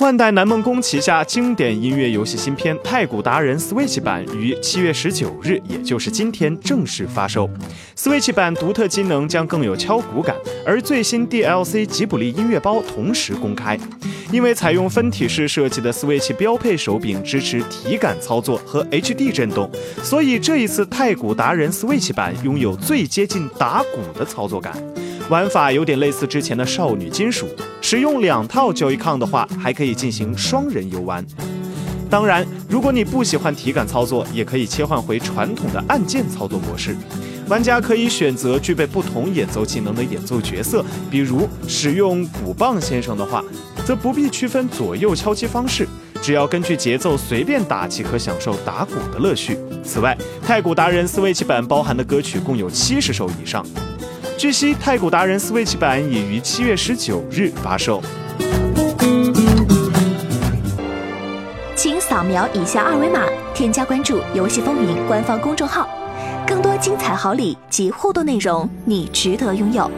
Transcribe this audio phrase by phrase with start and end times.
[0.00, 7.48] 万代南梦宫旗下经典音乐游戏新片《太古达人》Switch 版于七月十九日，也就是今天正式发售。
[7.96, 10.36] Switch 版独特机能将更有敲鼓感，
[10.66, 13.78] 而最新 DLC 吉卜力音乐包同时公开。
[14.30, 19.70] 因为采用分体式设计的 Switch 标配手柄支持体感操作和 HD 震动，
[20.02, 24.76] 所以这一次《太古达人》Switch 版拥有最接近打鼓的操作感。
[25.30, 27.48] 玩法有点类似之前的少女金属，
[27.88, 31.24] 使用两套 Joy-Con 的话，还可以进行双人游玩。
[32.10, 36.96] 当然，如果你不喜欢体感操作，也可以切换回传统的按键操作模式。
[37.46, 43.40] 玩家可以选择具备不同演奏技能的演奏角色，比如使用鼓棒先生的话，
[43.84, 45.86] 则不必区分左右敲击方式，
[46.20, 49.56] 只要根据节奏随便打即可享受打鼓的乐趣。
[49.84, 53.64] 此外，太鼓达人 Switch 版包含的歌曲共有七十首以上。
[54.38, 58.02] 据悉，《太古达人》Switch 版已于七月十九日发售。
[61.74, 65.88] 请扫描以下二维码，添加关注“游戏风云”官方公众号，
[66.46, 69.90] 更多精彩好礼及互动内容，你值得拥有。